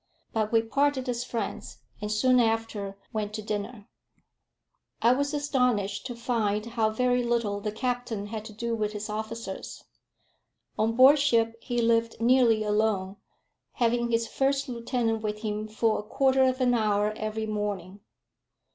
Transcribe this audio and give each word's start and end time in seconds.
But 0.33 0.51
we 0.51 0.63
parted 0.63 1.07
as 1.09 1.23
friends, 1.23 1.77
and 2.01 2.11
soon 2.11 2.39
after 2.39 2.97
went 3.13 3.35
to 3.35 3.43
dinner. 3.43 3.87
I 4.99 5.11
was 5.13 5.31
astonished 5.31 6.07
to 6.07 6.15
find 6.15 6.65
how 6.65 6.89
very 6.89 7.21
little 7.23 7.61
the 7.61 7.71
captain 7.71 8.25
had 8.25 8.43
to 8.45 8.51
do 8.53 8.73
with 8.73 8.93
his 8.93 9.09
officers. 9.11 9.83
On 10.75 10.93
board 10.95 11.19
ship 11.19 11.55
he 11.63 11.83
lived 11.83 12.19
nearly 12.19 12.63
alone, 12.63 13.17
having 13.73 14.09
his 14.09 14.27
first 14.27 14.67
lieutenant 14.67 15.21
with 15.21 15.41
him 15.43 15.67
for 15.67 15.99
a 15.99 16.03
quarter 16.03 16.45
of 16.45 16.61
an 16.61 16.73
hour 16.73 17.11
every 17.15 17.45
morning. 17.45 17.99